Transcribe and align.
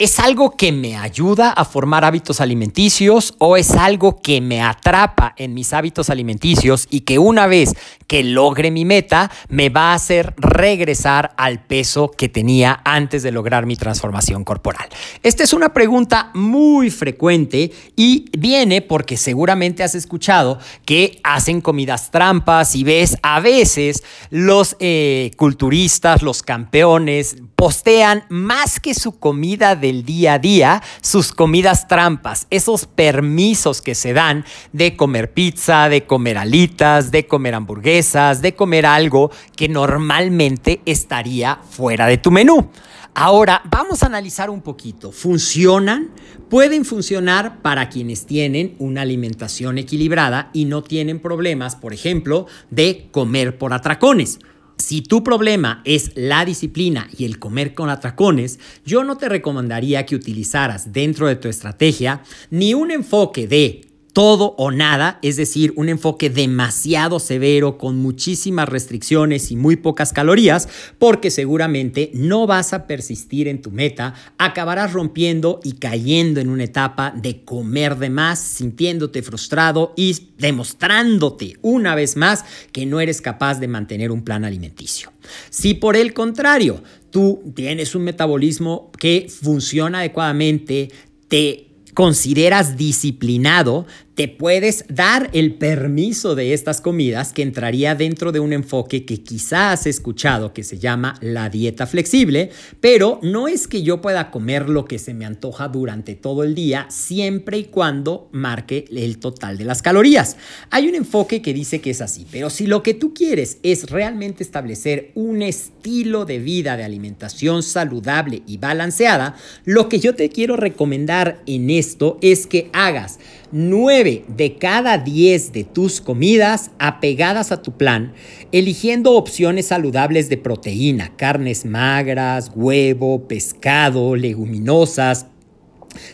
¿Es 0.00 0.18
algo 0.18 0.56
que 0.56 0.72
me 0.72 0.96
ayuda 0.96 1.50
a 1.50 1.66
formar 1.66 2.06
hábitos 2.06 2.40
alimenticios 2.40 3.34
o 3.36 3.58
es 3.58 3.72
algo 3.72 4.22
que 4.22 4.40
me 4.40 4.62
atrapa 4.62 5.34
en 5.36 5.52
mis 5.52 5.74
hábitos 5.74 6.08
alimenticios 6.08 6.88
y 6.88 7.00
que 7.00 7.18
una 7.18 7.46
vez 7.46 7.74
que 8.06 8.24
logre 8.24 8.70
mi 8.70 8.86
meta 8.86 9.30
me 9.50 9.68
va 9.68 9.92
a 9.92 9.96
hacer 9.96 10.32
regresar 10.38 11.34
al 11.36 11.62
peso 11.66 12.10
que 12.10 12.30
tenía 12.30 12.80
antes 12.82 13.22
de 13.22 13.30
lograr 13.30 13.66
mi 13.66 13.76
transformación 13.76 14.42
corporal? 14.42 14.88
Esta 15.22 15.42
es 15.42 15.52
una 15.52 15.74
pregunta 15.74 16.30
muy 16.32 16.88
frecuente 16.88 17.70
y 17.94 18.24
viene 18.32 18.80
porque 18.80 19.18
seguramente 19.18 19.82
has 19.82 19.94
escuchado 19.94 20.58
que 20.86 21.20
hacen 21.24 21.60
comidas 21.60 22.10
trampas 22.10 22.74
y 22.74 22.84
ves 22.84 23.18
a 23.22 23.38
veces 23.40 24.02
los 24.30 24.78
eh, 24.80 25.32
culturistas, 25.36 26.22
los 26.22 26.42
campeones, 26.42 27.36
postean 27.54 28.24
más 28.30 28.80
que 28.80 28.94
su 28.94 29.18
comida 29.18 29.76
de 29.76 29.89
el 29.90 30.04
día 30.04 30.34
a 30.34 30.38
día 30.38 30.82
sus 31.02 31.32
comidas 31.32 31.86
trampas, 31.86 32.46
esos 32.50 32.86
permisos 32.86 33.82
que 33.82 33.94
se 33.94 34.12
dan 34.12 34.44
de 34.72 34.96
comer 34.96 35.34
pizza, 35.34 35.88
de 35.88 36.04
comer 36.04 36.38
alitas, 36.38 37.10
de 37.10 37.26
comer 37.26 37.54
hamburguesas, 37.54 38.40
de 38.40 38.54
comer 38.54 38.86
algo 38.86 39.30
que 39.56 39.68
normalmente 39.68 40.80
estaría 40.86 41.60
fuera 41.68 42.06
de 42.06 42.18
tu 42.18 42.30
menú. 42.30 42.70
Ahora, 43.14 43.62
vamos 43.68 44.02
a 44.02 44.06
analizar 44.06 44.50
un 44.50 44.62
poquito. 44.62 45.10
¿Funcionan? 45.12 46.10
Pueden 46.48 46.84
funcionar 46.84 47.60
para 47.60 47.88
quienes 47.88 48.24
tienen 48.24 48.76
una 48.78 49.02
alimentación 49.02 49.78
equilibrada 49.78 50.50
y 50.52 50.64
no 50.64 50.82
tienen 50.82 51.20
problemas, 51.20 51.76
por 51.76 51.92
ejemplo, 51.92 52.46
de 52.70 53.08
comer 53.10 53.58
por 53.58 53.72
atracones. 53.72 54.38
Si 54.80 55.02
tu 55.02 55.22
problema 55.22 55.82
es 55.84 56.12
la 56.14 56.44
disciplina 56.44 57.06
y 57.16 57.26
el 57.26 57.38
comer 57.38 57.74
con 57.74 57.90
atracones, 57.90 58.58
yo 58.84 59.04
no 59.04 59.18
te 59.18 59.28
recomendaría 59.28 60.06
que 60.06 60.16
utilizaras 60.16 60.92
dentro 60.92 61.26
de 61.26 61.36
tu 61.36 61.48
estrategia 61.48 62.22
ni 62.48 62.72
un 62.72 62.90
enfoque 62.90 63.46
de 63.46 63.89
todo 64.12 64.54
o 64.58 64.70
nada, 64.70 65.18
es 65.22 65.36
decir, 65.36 65.72
un 65.76 65.88
enfoque 65.88 66.30
demasiado 66.30 67.20
severo 67.20 67.78
con 67.78 67.98
muchísimas 67.98 68.68
restricciones 68.68 69.50
y 69.50 69.56
muy 69.56 69.76
pocas 69.76 70.12
calorías, 70.12 70.68
porque 70.98 71.30
seguramente 71.30 72.10
no 72.14 72.46
vas 72.46 72.72
a 72.72 72.86
persistir 72.86 73.48
en 73.48 73.62
tu 73.62 73.70
meta, 73.70 74.14
acabarás 74.38 74.92
rompiendo 74.92 75.60
y 75.62 75.74
cayendo 75.74 76.40
en 76.40 76.48
una 76.48 76.64
etapa 76.64 77.12
de 77.16 77.44
comer 77.44 77.96
de 77.96 78.10
más, 78.10 78.40
sintiéndote 78.40 79.22
frustrado 79.22 79.92
y 79.96 80.16
demostrándote 80.38 81.56
una 81.62 81.94
vez 81.94 82.16
más 82.16 82.44
que 82.72 82.86
no 82.86 83.00
eres 83.00 83.20
capaz 83.20 83.60
de 83.60 83.68
mantener 83.68 84.10
un 84.10 84.22
plan 84.22 84.44
alimenticio. 84.44 85.12
Si 85.50 85.74
por 85.74 85.96
el 85.96 86.12
contrario, 86.12 86.82
tú 87.10 87.52
tienes 87.54 87.94
un 87.94 88.02
metabolismo 88.02 88.90
que 88.98 89.28
funciona 89.30 89.98
adecuadamente, 90.00 90.90
te 91.28 91.69
consideras 91.94 92.76
disciplinado, 92.76 93.86
te 94.20 94.28
puedes 94.28 94.84
dar 94.86 95.30
el 95.32 95.54
permiso 95.54 96.34
de 96.34 96.52
estas 96.52 96.82
comidas 96.82 97.32
que 97.32 97.40
entraría 97.40 97.94
dentro 97.94 98.32
de 98.32 98.40
un 98.40 98.52
enfoque 98.52 99.06
que 99.06 99.22
quizás 99.22 99.80
has 99.80 99.86
escuchado 99.86 100.52
que 100.52 100.62
se 100.62 100.78
llama 100.78 101.14
la 101.22 101.48
dieta 101.48 101.86
flexible, 101.86 102.50
pero 102.80 103.18
no 103.22 103.48
es 103.48 103.66
que 103.66 103.82
yo 103.82 104.02
pueda 104.02 104.30
comer 104.30 104.68
lo 104.68 104.84
que 104.84 104.98
se 104.98 105.14
me 105.14 105.24
antoja 105.24 105.68
durante 105.68 106.16
todo 106.16 106.44
el 106.44 106.54
día 106.54 106.84
siempre 106.90 107.56
y 107.56 107.64
cuando 107.64 108.28
marque 108.30 108.84
el 108.94 109.16
total 109.16 109.56
de 109.56 109.64
las 109.64 109.80
calorías. 109.80 110.36
Hay 110.68 110.86
un 110.86 110.96
enfoque 110.96 111.40
que 111.40 111.54
dice 111.54 111.80
que 111.80 111.88
es 111.88 112.02
así, 112.02 112.26
pero 112.30 112.50
si 112.50 112.66
lo 112.66 112.82
que 112.82 112.92
tú 112.92 113.14
quieres 113.14 113.56
es 113.62 113.88
realmente 113.88 114.42
establecer 114.42 115.12
un 115.14 115.40
estilo 115.40 116.26
de 116.26 116.40
vida 116.40 116.76
de 116.76 116.84
alimentación 116.84 117.62
saludable 117.62 118.42
y 118.46 118.58
balanceada, 118.58 119.34
lo 119.64 119.88
que 119.88 119.98
yo 119.98 120.14
te 120.14 120.28
quiero 120.28 120.56
recomendar 120.56 121.42
en 121.46 121.70
esto 121.70 122.18
es 122.20 122.46
que 122.46 122.68
hagas 122.74 123.18
9 123.52 124.24
de 124.28 124.56
cada 124.56 124.96
10 124.96 125.52
de 125.52 125.64
tus 125.64 126.00
comidas 126.00 126.70
apegadas 126.78 127.50
a 127.50 127.60
tu 127.60 127.72
plan, 127.72 128.12
eligiendo 128.52 129.12
opciones 129.12 129.66
saludables 129.66 130.28
de 130.28 130.36
proteína, 130.36 131.16
carnes 131.16 131.64
magras, 131.64 132.52
huevo, 132.54 133.26
pescado, 133.26 134.14
leguminosas, 134.14 135.26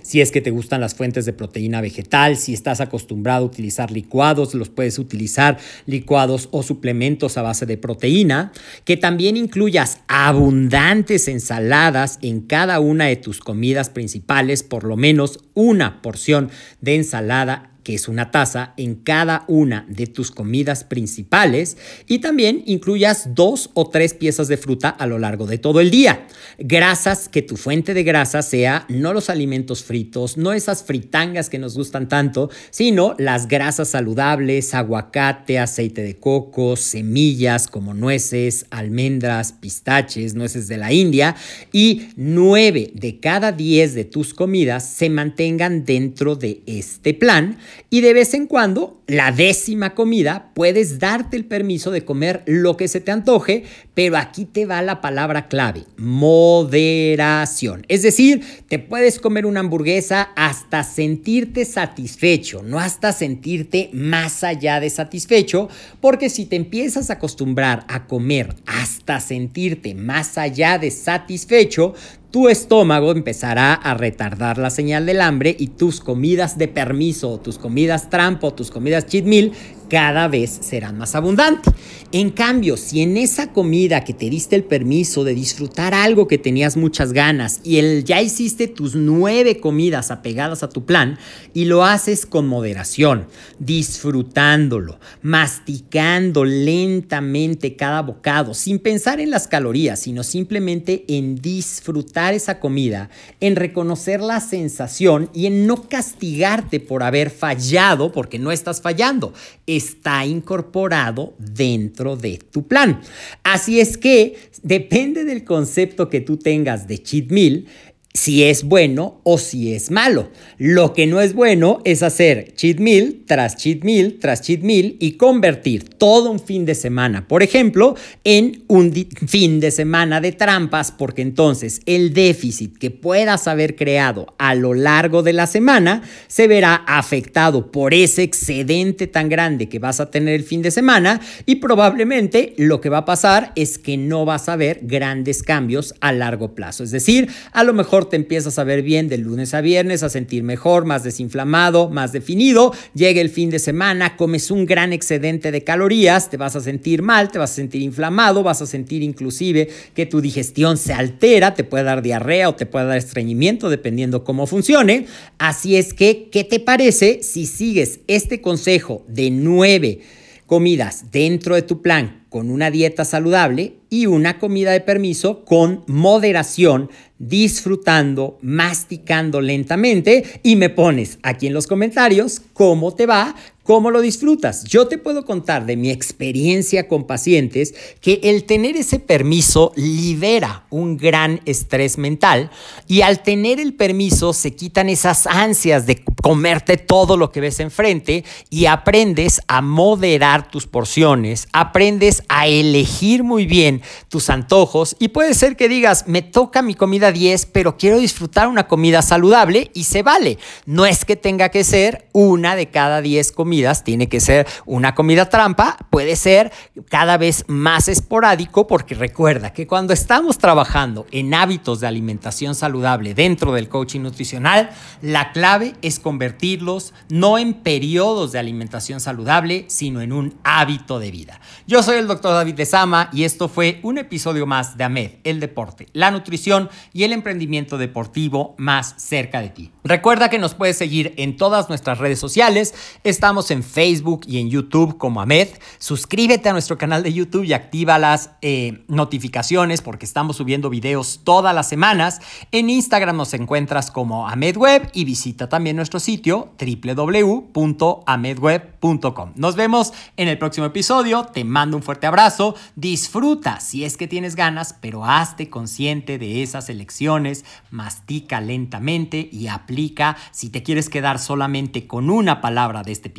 si 0.03 0.21
es 0.21 0.31
que 0.31 0.41
te 0.41 0.51
gustan 0.51 0.81
las 0.81 0.95
fuentes 0.95 1.25
de 1.25 1.33
proteína 1.33 1.81
vegetal, 1.81 2.37
si 2.37 2.55
estás 2.55 2.81
acostumbrado 2.81 3.45
a 3.45 3.47
utilizar 3.47 3.91
licuados, 3.91 4.55
los 4.55 4.69
puedes 4.69 4.99
utilizar 4.99 5.59
licuados 5.87 6.49
o 6.51 6.63
suplementos 6.63 7.37
a 7.37 7.43
base 7.43 7.67
de 7.67 7.77
proteína, 7.77 8.53
que 8.85 8.97
también 8.97 9.37
incluyas 9.37 10.01
abundantes 10.09 11.29
ensaladas 11.29 12.19
en 12.23 12.41
cada 12.41 12.81
una 12.81 13.07
de 13.07 13.17
tus 13.17 13.41
comidas 13.41 13.91
principales, 13.91 14.63
por 14.63 14.85
lo 14.85 14.97
menos 14.97 15.41
una 15.55 16.03
porción 16.03 16.51
de 16.81 16.97
ensalada 16.97 17.76
que 17.87 17.95
es 17.95 18.09
una 18.09 18.33
taza 18.33 18.75
en 18.77 18.97
cada 18.97 19.45
una 19.47 19.87
de 19.89 20.09
tus 20.09 20.33
comidas 20.33 20.83
principales 20.83 21.77
y 22.09 22.19
también 22.19 22.65
incluyas 22.67 23.37
dos 23.37 23.71
o 23.75 23.91
tres 23.91 24.13
piezas 24.13 24.49
de 24.49 24.57
fruta 24.57 24.89
a 24.89 25.07
lo 25.07 25.21
largo 25.21 25.47
de 25.47 25.59
todo 25.59 25.81
el 25.81 25.93
día. 25.93 26.27
Grasas, 26.59 27.29
que 27.29 27.43
tu 27.43 27.57
fuente 27.57 27.95
de 27.95 28.03
grasa 28.03 28.43
sea 28.43 28.87
no 28.89 29.13
los 29.13 29.31
alimentos 29.31 29.85
fritos, 29.85 30.37
no 30.37 30.53
esas 30.53 30.83
fritangas 30.83 31.49
que 31.49 31.61
nos 31.61 31.77
gustan 31.77 32.09
tanto, 32.09 32.51
sino 32.71 33.15
las 33.19 33.47
grasas 33.47 33.91
saludables, 33.91 34.75
aguacate, 34.75 35.61
aceite 35.61 36.03
de 36.03 36.17
coco, 36.17 36.75
semillas 36.75 37.69
como 37.69 37.95
nueces, 37.95 38.67
almendras, 38.71 39.53
pistaches, 39.53 40.35
nueces 40.35 40.67
de 40.67 40.77
la 40.77 40.93
India 40.93 41.37
y 41.71 42.09
nueve 42.17 42.91
de 42.95 43.21
cada 43.21 43.53
diez 43.53 43.95
de 43.95 44.05
tus 44.05 44.35
comidas 44.35 44.85
se 44.89 45.09
mantengan 45.09 45.85
dentro 45.85 46.35
de 46.35 46.65
este 46.67 47.15
plan 47.15 47.59
y 47.91 48.01
de 48.01 48.13
vez 48.13 48.35
en 48.35 48.47
cuando 48.47 48.96
la 49.07 49.31
décima 49.31 49.95
comida, 49.95 50.51
puedes 50.55 50.99
darte 50.99 51.37
el 51.37 51.45
permiso 51.45 51.91
de 51.91 52.05
comer 52.05 52.43
lo 52.47 52.77
que 52.77 52.89
se 52.89 53.01
te 53.01 53.13
antoje, 53.13 53.63
pero 53.95 54.17
aquí 54.17 54.45
te 54.45 54.67
va 54.67 54.83
la 54.83 55.01
palabra 55.01 55.47
clave, 55.47 55.85
moderación. 55.97 57.85
Es 57.89 58.03
decir, 58.03 58.43
te 58.69 58.81
puedes 58.81 59.21
comer 59.21 59.47
una 59.47 59.61
hamburguesa 59.61 60.31
hasta 60.35 60.83
sentirte 60.83 61.65
satisfecho, 61.65 62.63
no 62.63 62.81
hasta 62.81 63.13
sentirte 63.13 63.91
más 63.93 64.43
allá 64.43 64.81
de 64.81 64.91
satisfecho, 64.91 65.69
porque 66.01 66.29
si 66.29 66.47
te 66.47 66.57
empiezas 66.57 67.11
a 67.11 67.15
acostumbrar 67.15 67.85
a 67.89 68.07
comer 68.07 68.57
hasta 68.67 69.21
sentirte 69.21 69.95
más 69.95 70.37
allá 70.37 70.79
de 70.79 70.91
satisfecho, 70.91 71.95
tu 72.31 72.49
estómago 72.49 73.13
empezará 73.13 73.73
a 73.73 73.95
retardar 73.95 74.59
la 74.59 74.71
señal 74.71 75.07
del 75.07 75.21
hambre 75.21 75.57
y 75.59 75.69
tus 75.69 76.01
comidas 76.01 76.59
de 76.59 76.69
permiso, 76.69 77.39
tus 77.39 77.57
comidas 77.57 78.11
trampo, 78.11 78.53
tus 78.53 78.71
comidas 78.71 78.96
cheat 79.03 79.25
meal 79.25 79.51
cada 79.89 80.29
vez 80.29 80.59
serán 80.63 80.99
más 80.99 81.15
abundantes. 81.15 81.73
En 82.13 82.31
cambio, 82.31 82.77
si 82.77 83.03
en 83.03 83.17
esa 83.17 83.53
comida 83.53 84.05
que 84.05 84.15
te 84.15 84.31
diste 84.31 84.55
el 84.55 84.65
permiso 84.65 85.25
de 85.25 85.35
disfrutar 85.35 85.93
algo 85.93 86.29
que 86.29 86.39
tenías 86.39 86.77
muchas 86.77 87.13
ganas 87.13 87.61
y 87.65 87.79
el, 87.79 88.05
ya 88.05 88.23
hiciste 88.23 88.69
tus 88.69 88.95
nueve 88.95 89.59
comidas 89.59 90.11
apegadas 90.13 90.63
a 90.63 90.69
tu 90.69 90.85
plan 90.87 91.19
y 91.53 91.65
lo 91.65 91.85
haces 91.85 92.25
con 92.25 92.47
moderación, 92.47 93.27
disfrutándolo, 93.59 95.01
masticando 95.21 96.45
lentamente 96.45 97.75
cada 97.75 98.03
bocado, 98.03 98.55
sin 98.55 98.79
pensar 98.79 99.21
en 99.21 99.31
las 99.31 99.49
calorías, 99.49 100.01
sino 100.01 100.23
simplemente 100.23 101.05
en 101.09 101.37
disfrutar 101.37 102.35
esa 102.35 102.61
comida, 102.61 103.11
en 103.41 103.57
reconocer 103.57 104.21
la 104.21 104.41
sensación 104.41 105.29
y 105.35 105.47
en 105.47 105.67
no 105.67 105.89
castigarte 105.89 106.79
por 106.79 107.03
haber 107.03 107.31
fallado, 107.31 108.13
porque 108.13 108.39
no 108.39 108.53
estás 108.53 108.81
fallando 108.81 109.35
está 109.77 110.25
incorporado 110.27 111.35
dentro 111.39 112.17
de 112.17 112.39
tu 112.39 112.67
plan. 112.67 113.01
Así 113.43 113.81
es 113.81 113.97
que 113.97 114.37
depende 114.63 115.25
del 115.25 115.45
concepto 115.45 116.09
que 116.09 116.21
tú 116.21 116.37
tengas 116.37 116.89
de 116.89 117.03
cheat 117.03 117.31
meal, 117.31 117.67
si 118.17 118.45
es 118.45 118.65
bueno 118.65 119.21
o 119.25 119.39
si 119.39 119.75
es 119.75 119.91
malo. 119.91 120.31
Lo 120.59 120.93
que 120.93 121.07
no 121.07 121.21
es 121.21 121.35
bueno 121.35 121.81
es 121.85 122.03
hacer 122.03 122.55
cheat 122.55 122.79
meal 122.79 123.23
tras 123.27 123.57
cheat 123.57 123.85
meal 123.85 124.17
tras 124.21 124.41
cheat 124.41 124.63
meal 124.63 124.97
y 124.99 125.13
convertir 125.13 125.85
todo 125.85 126.31
un 126.31 126.41
fin 126.41 126.65
de 126.65 126.75
semana, 126.75 127.29
por 127.29 127.43
ejemplo, 127.43 127.95
en 128.25 128.65
un 128.69 128.93
fin 129.27 129.61
de 129.61 129.71
semana 129.71 130.21
de 130.21 130.33
trampas, 130.33 130.93
porque 130.93 131.23
entonces 131.23 131.81
el 131.87 132.15
déficit 132.15 132.79
que 132.79 132.91
puedas 132.91 133.47
haber 133.49 133.77
creado 133.77 134.35
a 134.39 134.55
lo 134.55 134.75
largo 134.75 135.23
de 135.23 135.33
la 135.33 135.47
semana 135.47 136.03
se 136.27 136.49
verá 136.49 136.75
afectado 136.75 137.71
por 137.71 137.93
ese 137.93 138.23
excedente 138.23 139.07
tan 139.07 139.29
grande 139.29 139.69
que 139.69 139.79
vas 139.79 140.01
a 140.01 140.11
tener 140.11 140.35
el 140.35 140.45
fin 140.45 140.63
de 140.63 140.71
semana 140.71 141.21
y 141.45 141.57
probablemente 141.57 142.55
lo 142.57 142.81
que 142.81 142.89
va 142.89 142.99
a 142.99 143.05
pasar 143.05 143.53
es 143.57 143.79
que 143.79 143.97
no 143.97 144.25
vas 144.25 144.49
a 144.49 144.57
ver 144.57 144.81
grandes 144.83 145.43
cambios 145.43 145.95
a 146.01 146.13
largo 146.13 146.55
plazo. 146.55 146.83
Es 146.83 146.91
decir, 146.91 147.29
a 147.53 147.63
lo 147.63 147.75
mejor 147.75 148.06
te 148.07 148.17
empiezas 148.17 148.59
a 148.59 148.65
ver 148.65 148.83
bien 148.83 149.09
de 149.09 149.19
lunes 149.19 149.55
a 149.55 149.61
viernes, 149.61 150.03
a 150.03 150.09
sentir 150.09 150.43
mejor, 150.43 150.85
más 150.85 151.05
desinflamado, 151.05 151.89
más 151.89 152.13
definido. 152.13 152.73
Llega 152.95 153.21
el 153.21 153.31
fin 153.31 153.51
de 153.51 153.59
semana, 153.59 154.17
comes 154.17 154.51
un 154.51 154.67
gran 154.67 154.93
excedente 154.93 155.51
de 155.51 155.65
calorías, 155.65 156.31
te 156.31 156.37
vas 156.37 156.57
a 156.57 156.61
sentir 156.61 157.03
mal, 157.03 157.31
te 157.31 157.39
vas 157.39 157.53
a 157.53 157.55
sentir 157.55 157.83
inflamado, 157.83 158.43
vas 158.43 158.63
a 158.63 158.67
sentir 158.67 159.03
inclusive 159.03 159.69
que 159.95 160.07
tu 160.07 160.21
digestión 160.21 160.77
se 160.77 160.93
altera, 160.93 161.55
te 161.55 161.65
puede 161.65 161.85
dar 161.85 162.03
diarrea 162.03 162.49
o 162.49 162.55
te 162.55 162.67
puede 162.67 162.87
dar 162.87 162.99
estreñimiento, 162.99 163.71
dependiendo 163.71 164.25
cómo 164.25 164.47
funcione. 164.47 165.07
Así 165.39 165.77
es 165.77 165.95
que, 165.95 166.29
¿qué 166.31 166.45
te 166.45 166.61
parece 166.61 167.23
si 167.23 167.47
sigues 167.47 168.01
este 168.07 168.41
consejo 168.41 169.05
de 169.09 169.31
nueve 169.31 170.01
comidas 170.47 171.07
dentro 171.11 171.55
de 171.55 171.63
tu 171.63 171.83
plan 171.83 172.25
con 172.29 172.51
una 172.51 172.71
dieta 172.71 173.05
saludable 173.05 173.77
y 173.91 174.07
una 174.07 174.39
comida 174.39 174.73
de 174.73 174.81
permiso 174.81 175.45
con 175.45 175.85
moderación 175.87 176.91
disfrutando, 177.19 178.39
masticando 178.43 179.41
lentamente. 179.41 180.41
Y 180.43 180.57
me 180.57 180.71
pones 180.71 181.19
aquí 181.23 181.47
en 181.47 181.55
los 181.55 181.67
comentarios 181.67 182.43
cómo 182.53 182.95
te 182.95 183.07
va, 183.07 183.35
cómo 183.67 183.91
lo 183.91 184.01
disfrutas. 184.01 184.65
Yo 184.65 184.87
te 184.87 184.97
puedo 184.97 185.25
contar 185.25 185.67
de 185.67 185.77
mi 185.77 185.91
experiencia 185.91 186.87
con 186.87 187.05
pacientes 187.05 187.75
que 188.01 188.21
el 188.23 188.45
tener 188.45 188.77
ese 188.77 189.01
permiso 189.01 189.73
libera 189.75 190.65
un 190.71 190.97
gran 190.97 191.41
estrés 191.47 191.99
mental 191.99 192.51
y 192.87 193.01
al 193.01 193.23
tener 193.23 193.59
el 193.59 193.75
permiso 193.75 194.33
se 194.33 194.55
quitan 194.55 194.89
esas 194.89 195.27
ansias 195.27 195.87
de 195.87 196.05
comerte 196.23 196.77
todo 196.77 197.17
lo 197.17 197.33
que 197.33 197.41
ves 197.41 197.61
enfrente 197.61 198.25
y 198.51 198.67
aprendes 198.67 199.41
a 199.49 199.63
moderar 199.63 200.49
tus 200.51 200.67
porciones, 200.67 201.49
aprendes 201.53 202.23
a 202.29 202.47
elegir 202.47 203.25
muy 203.25 203.47
bien 203.47 203.83
tus 204.09 204.31
antojos 204.31 204.97
y 205.01 205.09
puede 205.09 205.35
ser 205.35 205.57
que 205.57 205.69
digas, 205.69 206.05
me 206.07 206.23
toca 206.23 206.63
mi 206.63 206.75
comida 206.75 207.11
10, 207.11 207.47
pero 207.47 207.77
quiero 207.77 207.99
disfrutar 207.99 208.47
una 208.47 208.69
comida 208.69 209.03
saludable 209.03 209.71
y 209.75 209.85
se 209.85 210.03
vale. 210.03 210.39
No 210.67 210.87
es 210.87 211.05
que 211.05 211.17
tenga 211.17 211.49
que 211.49 211.65
ser 211.65 212.07
una 212.13 212.55
de 212.55 212.71
cada 212.71 213.03
10 213.03 213.33
comidas, 213.33 213.56
tiene 213.85 214.09
que 214.09 214.21
ser 214.21 214.47
una 214.67 214.95
comida 214.95 215.29
trampa, 215.29 215.79
puede 215.91 216.17
ser 216.17 216.53
cada 216.91 217.17
vez 217.17 217.45
más 217.49 217.89
esporádico 217.89 218.67
porque 218.67 218.95
recuerda 218.95 219.53
que 219.53 219.67
cuando 219.67 219.93
estamos 219.93 220.39
trabajando 220.39 221.07
en 221.11 221.33
hábitos 221.33 221.81
de 221.81 221.87
alimentación 221.87 222.55
saludable 222.55 223.15
dentro 223.15 223.53
del 223.53 223.69
coaching 223.69 224.01
nutricional, 224.01 224.71
la 225.01 225.33
clave 225.33 225.75
es 225.81 225.99
convertirlos 225.99 226.93
no 227.09 227.39
en 227.39 227.55
periodos 227.55 228.33
de 228.33 228.39
alimentación 228.39 229.01
saludable, 229.01 229.65
sino 229.69 230.03
en 230.03 230.13
un 230.13 230.35
hábito 230.45 230.99
de 230.99 231.11
vida. 231.11 231.41
Yo 231.67 231.83
soy 231.83 231.97
el 231.97 232.07
doctor 232.07 232.35
David 232.35 232.59
Lezama 232.59 233.09
y 233.13 233.25
esto 233.25 233.49
fue 233.49 233.81
un 233.83 233.99
episodio 233.99 234.47
más 234.47 234.77
de 234.77 234.85
AMED, 234.85 235.13
el 235.25 235.41
deporte, 235.41 235.89
la 235.95 236.11
nutrición 236.11 236.69
y 236.93 237.05
el 237.05 237.13
emprendimiento 237.13 237.79
deportivo 237.79 238.55
más 238.59 238.95
cerca 238.99 239.41
de 239.41 239.49
ti. 239.49 239.73
Recuerda 239.83 240.29
que 240.29 240.39
nos 240.39 240.55
puedes 240.55 240.77
seguir 240.77 241.15
en 241.17 241.37
todas 241.37 241.69
nuestras 241.69 241.99
redes 241.99 242.19
sociales. 242.19 242.75
Estamos 243.05 243.46
en 243.51 243.63
Facebook 243.63 244.23
y 244.27 244.39
en 244.39 244.51
YouTube 244.51 244.99
como 244.99 245.21
AMED. 245.21 245.49
Suscríbete 245.79 246.49
a 246.49 246.53
nuestro 246.53 246.77
canal 246.79 247.03
de 247.03 247.13
YouTube 247.13 247.45
y 247.45 247.53
activa 247.53 247.99
las 247.99 248.31
eh, 248.43 248.85
notificaciones 248.89 249.83
porque 249.83 250.07
estamos 250.07 250.37
subiendo 250.37 250.71
videos 250.71 251.21
todas 251.25 251.53
las 251.55 251.69
semanas. 251.69 252.21
En 252.53 252.71
Instagram 252.71 253.17
nos 253.17 253.35
encuentras 253.35 253.91
como 253.91 254.29
AMEDWeb 254.29 254.91
y 254.93 255.05
visita 255.05 255.49
también 255.49 255.75
nuestro 255.77 255.99
sitio 256.01 256.51
www.amedweb.com. 256.59 259.33
Nos 259.35 259.57
vemos 259.57 259.93
en 260.17 260.29
el 260.29 260.39
próximo 260.39 260.67
episodio. 260.67 261.25
Te 261.25 261.45
mando 261.45 261.77
un 261.77 261.83
fuerte 261.83 262.07
abrazo. 262.07 262.55
Disfruta 262.75 263.61
si 263.61 263.85
es 263.85 263.97
que 263.97 264.09
tienes 264.09 264.37
ganas, 264.37 264.77
pero 264.81 265.05
hazte 265.05 265.51
consciente 265.51 266.19
de 266.19 266.43
esas 266.43 266.69
elecciones 266.69 267.45
mastica 267.71 268.41
lentamente 268.41 269.29
y 269.31 269.49
aplica. 269.49 270.17
Si 270.31 270.51
te 270.51 270.63
quieres 270.63 270.89
quedar 270.89 271.19
solamente 271.19 271.87
con 271.87 272.11
una 272.11 272.41
palabra 272.41 272.83
de 272.83 272.93
este 272.93 273.11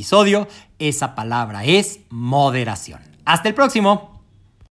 esa 0.80 1.16
palabra 1.16 1.64
es 1.64 2.00
moderación. 2.10 3.02
Hasta 3.26 3.50
el 3.50 3.56
próximo. 3.56 4.17